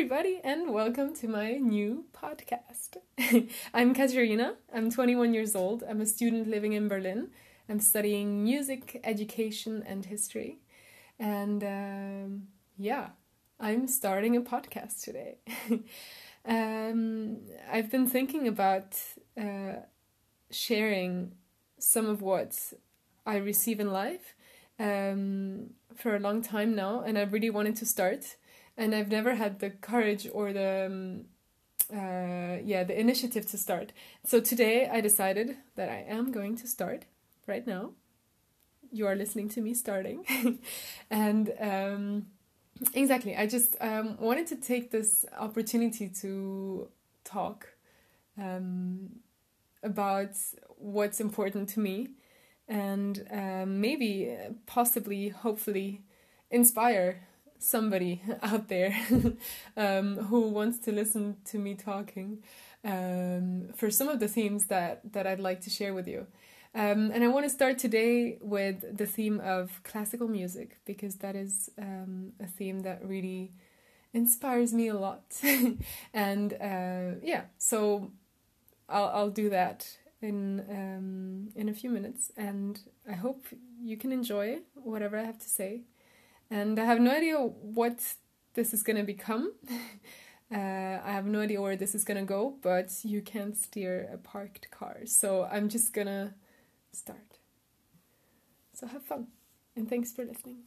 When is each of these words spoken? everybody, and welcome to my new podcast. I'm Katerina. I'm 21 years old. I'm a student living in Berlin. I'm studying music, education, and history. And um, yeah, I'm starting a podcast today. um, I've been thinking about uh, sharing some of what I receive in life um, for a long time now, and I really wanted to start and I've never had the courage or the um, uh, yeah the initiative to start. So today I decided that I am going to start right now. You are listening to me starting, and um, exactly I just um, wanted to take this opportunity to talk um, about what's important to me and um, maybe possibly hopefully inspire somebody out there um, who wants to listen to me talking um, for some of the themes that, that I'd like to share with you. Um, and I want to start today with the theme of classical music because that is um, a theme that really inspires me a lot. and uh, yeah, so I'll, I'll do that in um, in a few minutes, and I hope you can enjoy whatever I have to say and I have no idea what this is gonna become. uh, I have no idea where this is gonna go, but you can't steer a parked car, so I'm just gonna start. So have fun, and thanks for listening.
everybody, 0.00 0.40
and 0.42 0.72
welcome 0.72 1.14
to 1.14 1.28
my 1.28 1.52
new 1.52 2.06
podcast. 2.14 2.96
I'm 3.74 3.94
Katerina. 3.94 4.54
I'm 4.74 4.90
21 4.90 5.34
years 5.34 5.54
old. 5.54 5.84
I'm 5.86 6.00
a 6.00 6.06
student 6.06 6.48
living 6.48 6.72
in 6.72 6.88
Berlin. 6.88 7.28
I'm 7.68 7.80
studying 7.80 8.42
music, 8.42 8.98
education, 9.04 9.84
and 9.86 10.06
history. 10.06 10.60
And 11.18 11.62
um, 11.62 12.48
yeah, 12.78 13.10
I'm 13.60 13.86
starting 13.86 14.36
a 14.36 14.40
podcast 14.40 15.04
today. 15.04 15.36
um, 16.46 17.40
I've 17.70 17.90
been 17.90 18.06
thinking 18.06 18.48
about 18.48 18.96
uh, 19.38 19.84
sharing 20.50 21.32
some 21.78 22.06
of 22.06 22.22
what 22.22 22.72
I 23.26 23.36
receive 23.36 23.78
in 23.78 23.92
life 23.92 24.34
um, 24.78 25.74
for 25.94 26.16
a 26.16 26.20
long 26.20 26.40
time 26.40 26.74
now, 26.74 27.02
and 27.02 27.18
I 27.18 27.22
really 27.22 27.50
wanted 27.50 27.76
to 27.76 27.86
start 27.86 28.36
and 28.76 28.94
I've 28.94 29.08
never 29.08 29.34
had 29.34 29.58
the 29.60 29.70
courage 29.70 30.28
or 30.32 30.52
the 30.52 30.86
um, 30.86 31.24
uh, 31.92 32.58
yeah 32.64 32.84
the 32.84 32.98
initiative 32.98 33.46
to 33.50 33.58
start. 33.58 33.92
So 34.24 34.40
today 34.40 34.88
I 34.88 35.00
decided 35.00 35.56
that 35.76 35.88
I 35.88 36.04
am 36.08 36.32
going 36.32 36.56
to 36.56 36.66
start 36.66 37.06
right 37.46 37.66
now. 37.66 37.92
You 38.92 39.06
are 39.06 39.14
listening 39.14 39.48
to 39.50 39.60
me 39.60 39.74
starting, 39.74 40.58
and 41.10 41.52
um, 41.60 42.26
exactly 42.94 43.36
I 43.36 43.46
just 43.46 43.76
um, 43.80 44.16
wanted 44.18 44.46
to 44.48 44.56
take 44.56 44.90
this 44.90 45.24
opportunity 45.38 46.08
to 46.20 46.88
talk 47.24 47.68
um, 48.38 49.20
about 49.82 50.30
what's 50.76 51.20
important 51.20 51.68
to 51.70 51.80
me 51.80 52.08
and 52.68 53.26
um, 53.30 53.80
maybe 53.80 54.36
possibly 54.66 55.28
hopefully 55.28 56.02
inspire 56.50 57.26
somebody 57.60 58.22
out 58.42 58.68
there 58.68 58.94
um, 59.76 60.16
who 60.16 60.48
wants 60.48 60.78
to 60.80 60.92
listen 60.92 61.36
to 61.46 61.58
me 61.58 61.74
talking 61.74 62.42
um, 62.84 63.68
for 63.74 63.90
some 63.90 64.08
of 64.08 64.20
the 64.20 64.28
themes 64.28 64.66
that, 64.66 65.12
that 65.12 65.26
I'd 65.26 65.40
like 65.40 65.60
to 65.62 65.70
share 65.70 65.94
with 65.94 66.08
you. 66.08 66.26
Um, 66.74 67.10
and 67.10 67.24
I 67.24 67.28
want 67.28 67.44
to 67.44 67.50
start 67.50 67.78
today 67.78 68.38
with 68.40 68.96
the 68.96 69.06
theme 69.06 69.40
of 69.40 69.80
classical 69.82 70.28
music 70.28 70.78
because 70.84 71.16
that 71.16 71.34
is 71.34 71.68
um, 71.78 72.32
a 72.40 72.46
theme 72.46 72.80
that 72.80 73.04
really 73.04 73.52
inspires 74.12 74.72
me 74.72 74.88
a 74.88 74.94
lot. 74.94 75.22
and 76.14 76.52
uh, 76.54 77.18
yeah, 77.22 77.42
so 77.58 78.12
I'll, 78.88 79.08
I'll 79.08 79.30
do 79.30 79.50
that 79.50 79.88
in 80.22 80.60
um, 80.70 81.48
in 81.56 81.68
a 81.68 81.72
few 81.72 81.90
minutes, 81.90 82.30
and 82.36 82.78
I 83.08 83.14
hope 83.14 83.46
you 83.82 83.96
can 83.96 84.12
enjoy 84.12 84.58
whatever 84.74 85.18
I 85.18 85.24
have 85.24 85.38
to 85.38 85.48
say 85.48 85.82
and 86.50 86.78
I 86.78 86.84
have 86.84 87.00
no 87.00 87.12
idea 87.12 87.36
what 87.38 88.14
this 88.54 88.74
is 88.74 88.82
gonna 88.82 89.04
become. 89.04 89.52
uh, 89.70 90.56
I 90.56 91.12
have 91.12 91.26
no 91.26 91.40
idea 91.40 91.60
where 91.60 91.76
this 91.76 91.94
is 91.94 92.04
gonna 92.04 92.24
go, 92.24 92.56
but 92.60 92.92
you 93.04 93.22
can't 93.22 93.56
steer 93.56 94.10
a 94.12 94.18
parked 94.18 94.70
car, 94.70 95.06
so 95.06 95.48
I'm 95.50 95.68
just 95.68 95.92
gonna 95.92 96.34
start. 96.92 97.38
So 98.72 98.86
have 98.86 99.02
fun, 99.02 99.28
and 99.76 99.88
thanks 99.88 100.12
for 100.12 100.24
listening. 100.24 100.64